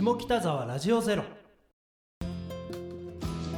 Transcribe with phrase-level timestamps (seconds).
[0.00, 1.24] 下北沢ラジオゼロ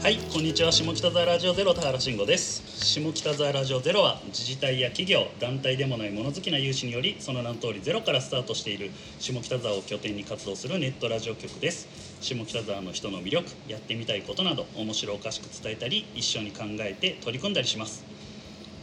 [0.02, 0.72] はい、こんにちは。
[0.72, 2.84] 下北沢ラジオゼロ田原慎吾です。
[2.84, 8.90] 下北沢ラジオゼロは自治体や企業、団体でもない物好きな有志により、その名の通りゼロからスタートしている
[9.20, 11.86] 下北沢を拠点に活動するネットラジオ局です。
[12.20, 18.02] 下北沢の人の魅力、やってみたいことなど面白おかしく伝えたり、一緒に考えて取り組んだりします。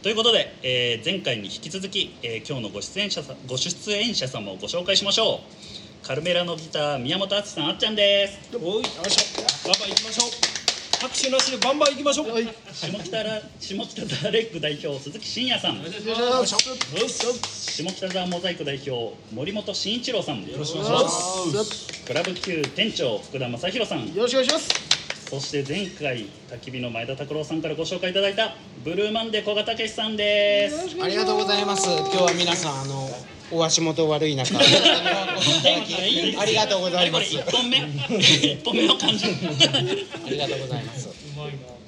[0.02, 5.42] ということで、えー前回に引き続き、えー今日のご出演者さご出演者様をご紹介しましょ
[5.86, 5.89] う。
[6.10, 8.36] カルメラのギター宮本敦さんあっちゃんです。
[8.56, 9.68] おいよいしょ。
[9.68, 10.30] バンバン行きましょう。
[11.00, 12.30] 拍手なしでバンバン行きましょう。
[12.32, 12.48] はい。
[12.72, 15.76] 下北ら下北沢レック代表鈴木真也さん。
[15.76, 15.86] 下
[17.84, 21.04] 北沢モザイク代表森本慎一郎さんよろしくおお願いし
[21.54, 22.04] ます。
[22.04, 24.12] クラブ Q 店長福田正宏さん。
[24.12, 24.68] よろしくお願いします。
[25.30, 31.00] そして前回焚き火の前田拓郎さんからご紹介いただいたブルーマンデ古賀武さんです。
[31.00, 31.88] ありがとうございます。
[31.88, 33.08] 今日は皆さんあの
[33.52, 34.62] お足元悪い中、 あ
[36.44, 37.36] りがとうございます。
[37.36, 37.78] 1本目。
[37.82, 39.24] 1本目の感じ。
[39.26, 39.28] あ
[40.28, 41.08] りがとうございます。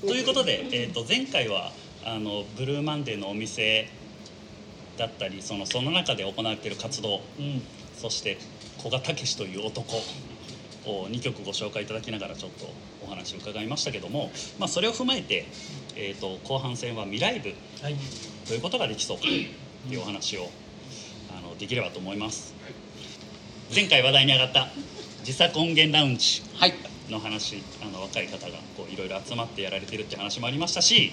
[0.01, 1.73] ということで、えー、と前回は
[2.05, 3.89] あのブルーマンデーのお店
[4.97, 7.21] だったりそのその中で行われている活動、
[7.97, 8.39] そして
[8.79, 10.03] 古賀武という男
[10.87, 12.69] を2曲ご紹介いただきながらちょっと
[13.05, 15.47] お話を伺いましたけども、まあ、それを踏まえて、
[15.95, 17.95] えー、と後半戦は未来部はい。
[18.49, 20.51] どういうことができそうかというお話を
[21.37, 22.55] あのできればと思います。
[23.75, 24.69] 前回話題に上がった
[25.21, 26.75] 自作音源ラウンジはい。
[27.09, 31.13] の話あの若い方がこういろいろ集まってやられてるって話もありましたし、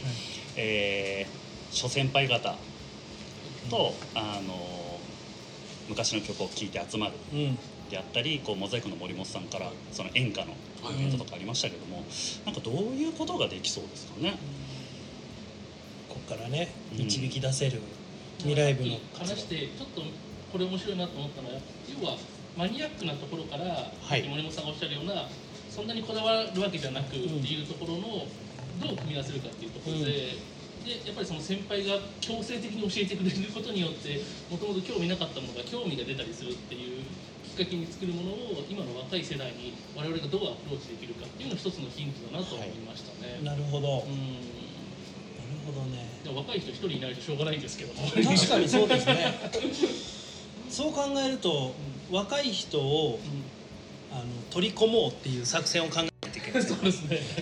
[0.55, 1.39] えー
[1.71, 2.55] 諸先輩方
[3.69, 4.99] と、あの
[5.87, 7.57] 昔の曲を聴いて集まるうん。
[7.89, 10.53] であったりこうモザイクの森本さんからその演歌の
[10.91, 12.03] イベントとかありましたけども、
[12.45, 14.37] なんかどういうことができそうですかね。
[16.09, 16.97] ここからねうん。
[17.05, 17.81] 導き出せる
[18.39, 20.01] 未来部の話してちょっと
[20.51, 22.17] これ面白いなと思ったのは要は
[22.57, 23.63] マニアックなところから、
[24.17, 25.29] い森本さんがおっしゃるような
[25.69, 28.27] そんなにこだわるわけじゃなくっていうところの
[28.83, 30.59] どう組み合わせるかっていうところで。
[30.79, 37.03] でやっぱりその先輩が強制的に教えてくれることによってもともと興味なかったものが興味が出たりするっていう
[37.43, 43.43] きっかけに作るものを今の若い世代に我々がどうアプローチできるかっていうのが一つのヒントだなと思いましたね。
[43.43, 44.68] なるほど、うん
[45.69, 46.09] ほどね。
[46.25, 47.93] 若い人一人いないとしょうがないんですけど。
[47.93, 49.33] も確かにそうですね。
[50.69, 51.73] そう考えると
[52.11, 53.19] 若い人を
[54.11, 56.09] あの取り込もうっていう作戦を考えない
[56.51, 57.19] けない そうですね。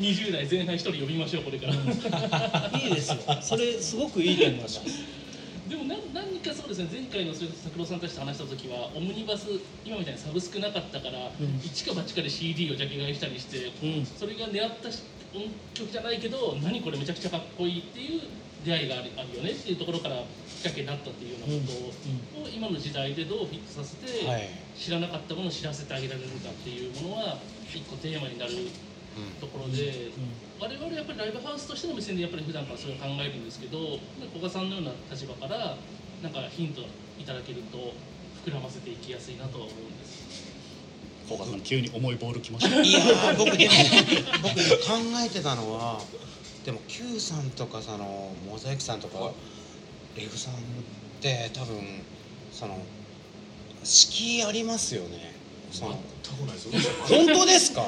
[0.00, 2.78] 20代前半一人呼びましょうこれから。
[2.78, 3.16] いいですよ。
[3.42, 4.80] それすごくいいと思います。
[5.68, 6.88] でも何何かそうですね。
[6.92, 9.46] 前回の拓郎さんたちと話した時はオムニバス
[9.84, 11.32] 今みたいにサブスクなかったから、ん。
[11.64, 14.06] 一か八かで CD をジャケ買いしたりして、うん。
[14.06, 14.98] それが狙ったし
[15.34, 18.22] 音曲じゃないけど何これめちゃくちゃかっこいいっていう
[18.64, 20.16] 出会いがあるあるよねっていうところから
[20.48, 21.94] きっかけになったっていうようなこ
[22.36, 24.48] とを、今の時代でどうフィットさせて、はい。
[24.76, 27.38] 知らなかったものを知らせてあげられるかっていうものは
[27.72, 28.52] 一個テーマになる
[29.40, 30.12] ところで、
[30.60, 33.96] 我々やっぱりライブハウスとしての目線でやっぱり普段からそれを考えるんですけど
[34.32, 35.76] 古賀さんのような立場から
[36.22, 36.84] なんかヒント
[37.18, 37.92] いただけると
[38.44, 39.99] 膨らませていきやすいなとは思うんです。
[41.30, 42.82] 小川さん急に重いボールきました。
[42.82, 43.72] いやー僕でも
[44.42, 44.76] 僕今
[45.22, 46.00] 考えてたのは
[46.64, 49.30] でも Q さんとかそのモザイクさんとか
[50.16, 50.56] レフさんっ
[51.20, 51.76] て多分
[52.52, 52.76] その
[53.84, 55.30] 敷居ありますよね。
[55.70, 55.92] その
[57.08, 57.86] 本当ですか？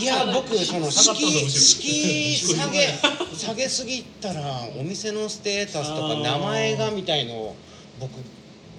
[0.00, 2.88] いや僕その敷居敷居下げ
[3.36, 4.42] 下げすぎたら
[4.76, 7.56] お店のステータスとか名前がみたいのを
[8.00, 8.10] 僕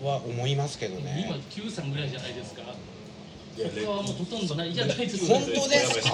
[0.06, 2.64] は思いますけど今ね Q さんぐらいじゃないですか。
[3.58, 5.26] 他はもうほとんどないじゃないです。
[5.28, 6.14] 本当ですか？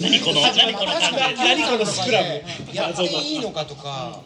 [0.00, 1.02] 何この何この感
[1.36, 1.42] じ。
[1.42, 2.42] 何このスクラム。
[2.72, 4.20] やっていいのかとか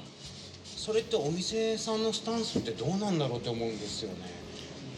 [0.76, 4.16] それってお店さんのスタンスってどうなんだろうって思うんですよね。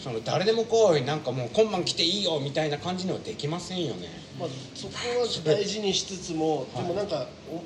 [0.03, 4.09] その誰でも来いなんかもう今晩来ていいよみたいな感じにはできませんよね。
[4.39, 7.63] まあ、そこは大事にしつつも、でもなんかお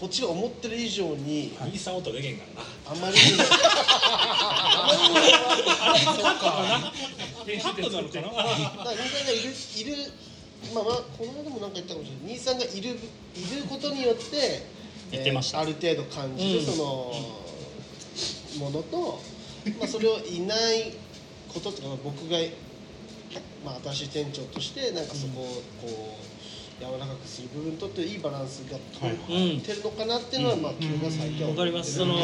[0.00, 1.52] こっちが思ってる以上に、い。
[1.74, 2.68] いさ音でけんからな。
[2.90, 6.92] あまりにもあまりにも そうか
[7.46, 8.92] 編集点作ってだから兄さんが
[9.32, 10.12] いるいる
[10.74, 12.34] まあまあこの間もなんか言ったかもしれない。
[12.34, 12.96] 兄さんがいるいる
[13.68, 14.62] ことによって
[15.10, 15.58] 言ってました。
[15.58, 17.12] えーある程度感じるその、
[18.58, 19.20] ものと、
[19.78, 20.92] まあ、それをいない
[21.52, 22.38] こととか僕が、
[23.64, 25.44] まあ、新しい店長としてなんかそこを
[25.82, 31.94] こう柔らかくする部分とっていいバランスが取れてるのかなっていうのは、まあ今日が最近はわかります。
[31.96, 32.14] その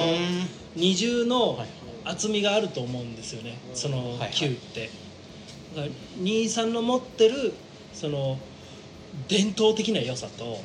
[0.74, 1.58] 二重の
[2.04, 3.58] 厚みがあると思うんですよね。
[3.74, 4.90] その球って
[6.20, 7.52] 兄さんの持ってる
[7.92, 8.38] その
[9.28, 10.58] 伝統的な良さと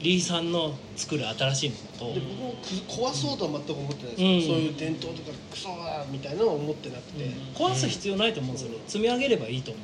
[0.00, 1.76] リーさんの作る新しいも
[2.06, 2.14] のと。
[2.14, 4.42] で僕もく壊そうとは全く思ってないですよ、うん。
[4.42, 8.70] そういう伝統とかクソだみたいなのは思ってなくて、壊す必要ないと思うんですよ。
[8.72, 9.80] ね積み上げればいいと思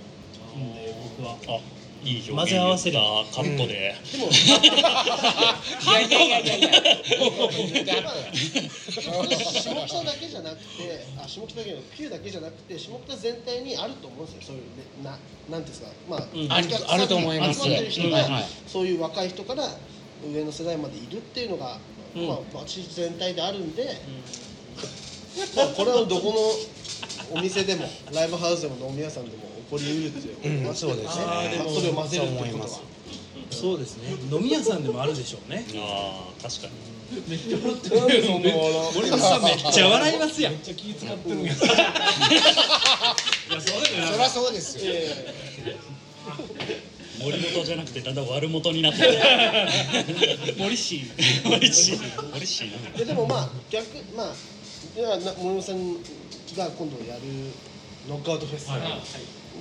[0.54, 1.36] うんで僕は。
[1.48, 2.37] あいい表現。
[2.37, 2.99] 混ぜ合わせる
[3.32, 6.69] カットで、でも いやいやいやいや。
[6.69, 8.02] いや
[8.93, 14.69] 下北だけじゃなくてあ下北だけの Q だけじゃなくて下北全体にあると思うんですよそういうね
[15.02, 15.19] な
[15.50, 19.69] なんていうんですかまあ、うんあるあると思います集まってる人が、そういう若い人から
[20.32, 21.78] 上の世代までいるっていうのが、
[22.14, 22.28] うん。
[22.28, 23.84] まあ街全体であるんで、
[25.56, 26.32] まあこれはどこ
[27.32, 30.37] のお店でもライブハウスでも飲み屋さんでも起こりうるっていう、
[30.67, 31.25] うんそうですね。
[31.26, 32.69] あーでもそれを混ぜるってことは
[33.50, 34.14] そうですね。
[34.31, 35.64] 飲み屋さんでもあるでしょうね。
[35.76, 36.73] ああ確かに。
[37.29, 38.00] めっちゃ笑ってる
[38.94, 41.37] 森本さんめっちゃ笑いますやんめっちゃ気使ってる。
[41.41, 41.75] いやそうだ
[44.00, 44.85] よそりゃそうですよ。
[47.23, 49.12] 森本じゃなくてだんだん悪元になってる。
[50.59, 51.03] 森氏。
[51.44, 51.99] 森氏。
[52.32, 53.87] 森氏なででもまあ逆
[54.17, 54.32] まあ
[55.38, 55.97] 森本さん
[56.56, 57.20] が今度やる
[58.09, 58.81] ノックアウトフェス、はい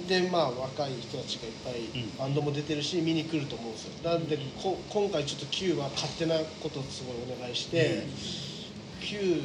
[0.08, 2.18] でまあ若い人たちがいっぱいうん。
[2.18, 4.10] バンドも出てるし見に来ると思うんですよ。
[4.10, 8.04] なんでこ今回ちょっと Q は勝手なことをすごいお願いして、
[9.02, 9.42] Q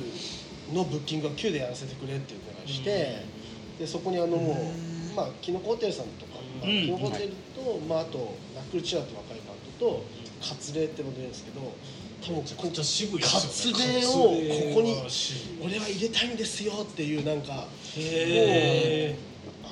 [0.73, 3.25] のブッキングは Q でやらせてくれってお願いして、
[3.79, 10.05] でそこにあのもう、まあキノコホテルさんとか、まあ、うんキノコホテルと、まあ、あとナックルチアって若いバンドと
[10.41, 11.73] カツレっての出るんですけど
[12.23, 12.69] 多分こ
[13.21, 14.97] カツレをここに
[15.63, 17.67] 俺は入れたいんですよっていうなんか
[17.97, 19.17] へ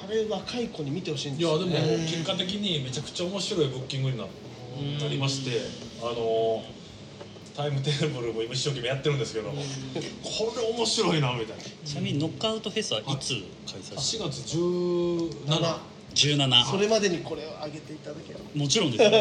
[0.05, 5.61] あれ若い子に見てほしいんですよ、いやでもね、結果的にめちゃくちゃ面白いブッキングにななりまして
[6.03, 6.65] あの
[7.56, 9.56] タイムテーブルも今一生懸命やってるんですけどこ
[10.56, 11.62] れ面白いなみたいな。
[11.85, 13.35] ちなみにノックアウトフェスはいつ
[13.71, 15.79] 開催し4月17 7
[16.15, 18.45] 17それまでにこれを上げていただければ。
[18.55, 19.11] もちろんですよ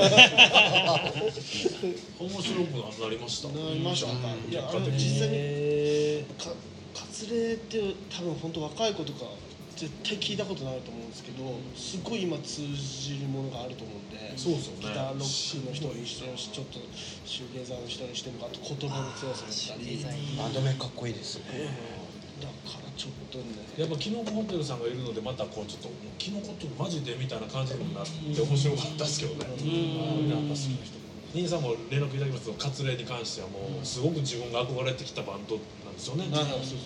[2.20, 3.50] 面白くなりました。
[3.50, 4.08] なりました。
[4.08, 4.14] か
[4.50, 6.50] いや実際にえか
[6.96, 9.26] カツレって多分本当若い子とか
[9.76, 14.86] 絶対聞いたことないと思うんですけどすごい今通じるものがあると思うんでそうですよね。
[14.86, 16.80] ギターロックの人にしてもちょっと
[17.26, 20.06] シューゲーザーの人にしてもあと言葉の強さだったり
[20.38, 21.46] バンド名かっこいいですね。
[21.54, 23.46] ええだからちょっとね
[23.78, 29.48] やっぱキノコホテルさんがいるのでまたこうちょっともうキノコってマジでみたいな感じにもなって面白かったですけどね。
[29.48, 30.30] うん。
[30.30, 31.04] やっぱ好きな人。
[31.34, 35.58] 兄さんも連絡いただきますけどカツレに関してはもうすごく自分が憧れてきたバンド
[35.94, 36.26] なんですよね。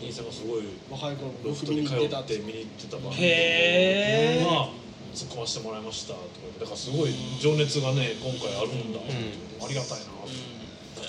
[0.04, 0.64] 兄さんがすごい。
[0.90, 2.38] 若い頃ロフトに通って。
[2.40, 4.46] 見に行ってたバンドへー。
[4.46, 4.70] まあ
[5.18, 6.26] 突っ込ませてもらいましたとか
[6.60, 7.12] だからすごい
[7.42, 10.06] 情熱がね今回あるんだありがたいな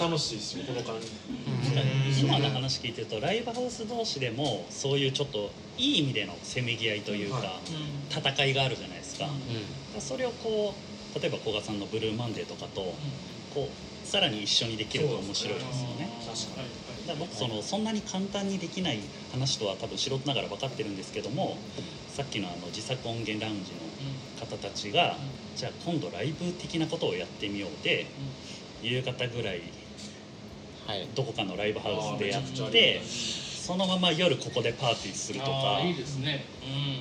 [0.00, 1.08] 楽しいですよこの感じ。
[2.22, 7.50] 今の話聞いてるとライブハウス同士でもそういうちょっといい意味でのせめぎ合いというか、はい。
[8.10, 9.28] 戦いがあるじゃないですか,、
[10.00, 10.74] それをこ
[11.16, 12.94] う例えば古賀さんの「ブルーマンデー」とかと
[13.54, 16.08] こうさらに一緒にできると面白いですよね。
[16.24, 16.68] 確かに
[17.08, 19.00] だ僕そのそんなに簡単にできない
[19.32, 21.58] 話とは多分素人ながら分かってるんですけども
[22.08, 23.78] さっきのあの自作音源ラウンジの
[24.38, 25.16] 方たちが
[25.56, 28.06] じゃあ今度ライブ的なことをやってみようで
[28.82, 29.62] 夕方ぐらい
[30.86, 31.06] はい。
[31.14, 35.80] どこかのライブハウスでやってそのまま夜ここでパーティーするとか。
[35.84, 36.46] いいですね。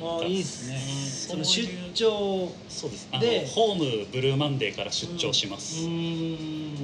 [0.01, 0.77] あいいですね。
[0.77, 3.07] その出張そうです。
[3.09, 6.75] あのでホームブルーマンデーから出張しまうす、ん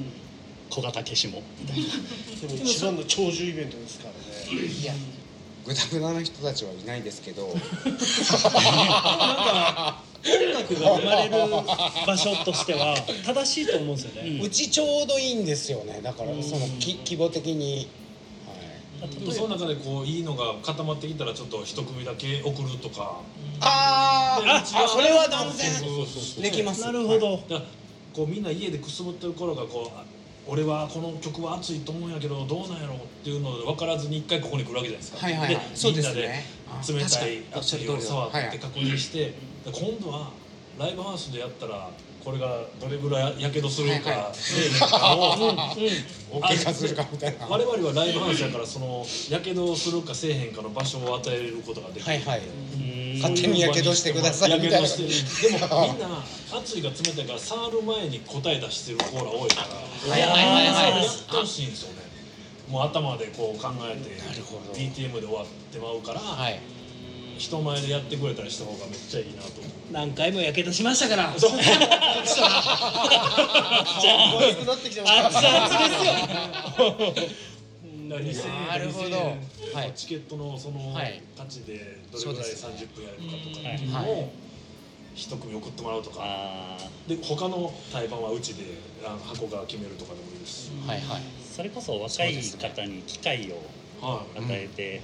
[0.74, 1.40] 小型消しも。
[1.60, 1.84] みたいな
[2.56, 4.16] でも一番の長寿イベントですからね。
[4.66, 4.92] いや。
[5.64, 7.46] グダグダな人たちはいないですけど。
[7.46, 7.56] 音
[10.52, 11.32] 楽が生まれる
[12.06, 14.46] 場所としては正しいと思うんですよね、うん。
[14.46, 16.00] うちちょうどいいんですよね。
[16.02, 17.88] だからそのき規模的に、
[19.30, 23.20] その中でこういいのが固まってきたらちょっと一組だけ送るとか。
[23.60, 24.48] あー。
[24.50, 25.70] ああそれは断然
[26.42, 26.80] できます。
[26.82, 27.42] なるほど、
[28.14, 30.04] こうみんな家でくすぶってる頃がこうあ
[30.46, 35.18] 俺はこの曲は熱いと思うんやけどどうなんやろうっていうので分からずに一回ここに来るわけじゃないですか。
[35.18, 35.64] はいはいはい。
[35.72, 39.34] でみんなで冷たい熱いを触って確認して、で
[39.72, 40.32] 今度は
[40.78, 41.90] ライブハウスでやったら
[42.22, 44.34] これがどれぐらいやけどするか、はいはい。
[44.34, 47.46] せえへんかを お怪我するかみたいな。
[47.46, 52.04] 我々はライブハウスやからそのやけどするかせえへんかの場所を与えることができる。
[52.04, 52.40] はいはい。
[52.40, 52.83] うん
[53.24, 54.50] 勝手にやけどしてください。
[54.50, 55.02] やけみたいなどして
[55.48, 56.06] るでもみんな
[56.58, 59.68] 熱いが冷たいから触る前に答え出してるコーラ多いから。
[60.12, 60.66] はいはいはい。
[60.92, 62.02] はいやってほしいんですよね。
[62.68, 64.10] もう頭でこう考えて
[64.78, 66.60] DTM で終わってまうから、はい。
[67.38, 69.72] 人前でやってくれたりした方がめっちゃいいなと思う。
[69.90, 71.34] 何回もやけどしましたから。
[71.36, 71.50] そう。
[71.56, 71.64] 熱
[74.60, 75.94] くなってきてます熱々です
[77.28, 77.34] よ
[78.14, 79.06] だから2000円なるほど。
[79.08, 79.38] 2000円
[79.74, 79.92] はい。
[79.96, 81.74] チケットのそのはい価値で
[82.12, 84.10] どれぐらいそうです30分やるかとかっていうのはい。
[84.10, 84.30] を
[85.14, 86.78] 一組送ってもらうとか。
[87.06, 88.64] で他の対バンはうちで
[89.04, 91.22] あの箱が決めるとかでもいいですし、はいはい。
[91.42, 93.56] それこそ若い方に機会を
[94.00, 94.38] はい。
[94.40, 95.00] 与えて、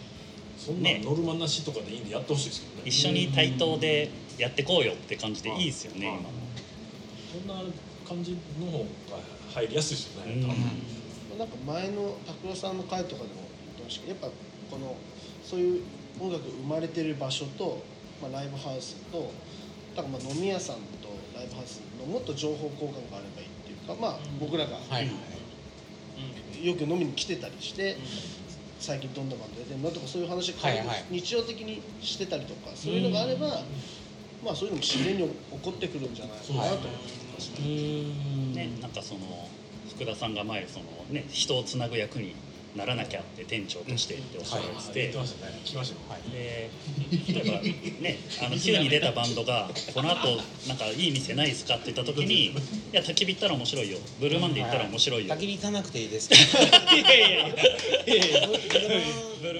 [0.57, 1.01] そんなね。
[1.05, 2.89] ノルマなしとかでいいんでやってほしいですけどね。
[2.89, 6.19] 一緒に対等でやってこうよって感じでいいですよねはい。
[6.19, 6.31] 今
[7.33, 7.65] そんな
[8.07, 8.79] 感じの方
[9.11, 10.43] が入りやすいですよね、うん。
[10.43, 10.57] 多分
[11.41, 14.95] なんか前の拓郎さんの回とかでも言ってましたけどやっぱこの
[15.43, 15.83] そういう
[16.21, 17.81] 音楽生まれてる場所と、
[18.21, 19.33] まあ、ライブハウスと
[19.97, 25.11] だからまあ飲み屋さんとライブハウスのもっと情報交換があればいいっていうかまあ僕らがはい
[26.61, 27.97] よく飲みに来てたりして、
[28.79, 31.05] 最近どんなバンド出てるのとかそういう話をはいはい。
[31.09, 33.47] 日常的にしてたりとかそういうのがあれば、
[34.45, 36.91] まあそういうのも自然に起こってくるんじゃないかなと思い
[37.33, 37.65] ますね。
[37.65, 39.49] うんねなんかその
[39.95, 42.35] 福田さんが前そのね人をつなぐ役に
[42.77, 45.13] ならなきゃって店長としてっておっしゃられてて、
[46.31, 46.71] で
[47.33, 47.61] 例えば
[48.01, 52.53] ねあの急に出たバンドがこの後なんかいい店ないですかって言った時に「い
[52.93, 56.41] や焚き火行ったら面白いよブルーマンで行ったら面白いよ」焚き火行かなくていいですけど
[56.97, 58.47] いやいやいや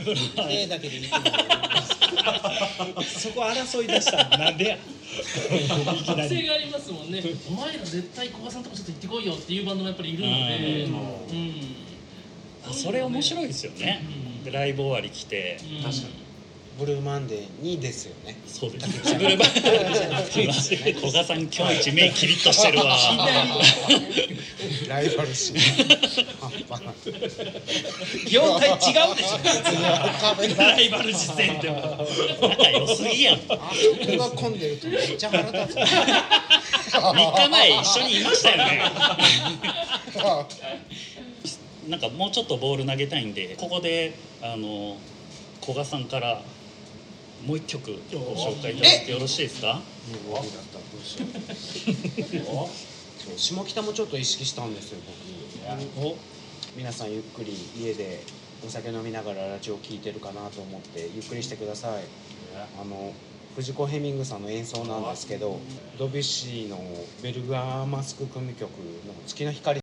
[0.05, 4.79] ブルマンだけでいいと思いますそこ争い出したなんでや
[5.19, 6.29] いきなり。
[6.29, 7.23] 特性がありますもんね。
[7.49, 10.85] お前ら絶対古賀さんとこちょっと行ってこいよっていうバンドもやっぱりいるので。
[10.85, 12.75] うん。
[12.75, 14.03] それ面白いですよね。
[14.45, 15.59] でライブ終わり来て。
[15.77, 15.83] うん。
[15.83, 16.30] 確かに
[16.81, 18.41] ブルーマンデーにですよね。
[18.47, 19.15] そうです。
[19.15, 19.39] ブルー。
[19.39, 19.49] バン
[20.95, 22.97] 古賀さん今日一目キリッとしてるわ。
[24.89, 25.53] ライバル視
[26.41, 26.95] 半端ない
[28.31, 28.73] 業態違
[29.13, 29.39] うでしょ
[30.57, 32.07] ライバル視線でも。
[32.49, 33.41] 仲良すぎやん。
[33.41, 35.85] 3あそこが混んでるとめっちゃ腹立つ日
[37.51, 38.81] 前一緒にいましたよね。
[41.89, 44.97] なんかもうちょっとボール投げたいんでここであの
[45.63, 46.41] 古賀さんから
[47.47, 49.81] もう一曲ご紹介いただいてよろしいですか？
[50.09, 52.69] 無理だったらどうしよう
[53.19, 54.99] そう下北もちょっと意識したんですよ
[55.97, 56.17] 僕お？
[56.77, 58.25] 皆さんゆっくり家で
[58.65, 58.69] お？
[58.69, 62.05] 酒飲みながらラジオ聴いてるかなと思ってゆっくりしてください
[62.81, 63.13] あの
[63.57, 65.61] 藤子ヘミングさんの演奏なんですけど
[65.99, 66.79] ドビュッシーの
[67.23, 68.71] 「ベルガーマスク組曲
[69.07, 69.79] の「月の光」